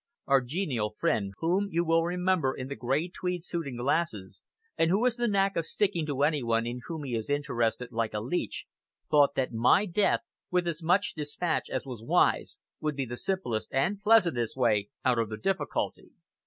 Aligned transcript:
Our 0.25 0.41
genial 0.41 0.95
friend, 0.97 1.31
whom 1.37 1.67
you 1.69 1.85
will 1.85 2.03
remember 2.03 2.55
in 2.57 2.69
the 2.69 2.75
grey 2.75 3.07
tweed 3.07 3.43
suit 3.45 3.67
and 3.67 3.77
glasses, 3.77 4.41
and 4.75 4.89
who 4.89 5.03
has 5.03 5.15
the 5.15 5.27
knack 5.27 5.55
of 5.55 5.63
sticking 5.63 6.07
to 6.07 6.23
any 6.23 6.41
one 6.41 6.65
in 6.65 6.81
whom 6.87 7.03
he 7.03 7.13
is 7.13 7.29
interested 7.29 7.91
like 7.91 8.15
a 8.15 8.19
leech, 8.19 8.65
thought 9.11 9.35
that 9.35 9.53
my 9.53 9.85
death, 9.85 10.21
with 10.49 10.67
as 10.67 10.81
much 10.81 11.13
dispatch 11.13 11.69
as 11.69 11.85
was 11.85 12.01
wise, 12.01 12.57
would 12.79 12.95
be 12.95 13.05
the 13.05 13.15
simplest 13.15 13.71
and 13.71 13.99
pleasantest 14.01 14.57
way 14.57 14.89
out 15.05 15.19
of 15.19 15.29
the 15.29 15.37
difficulty. 15.37 16.09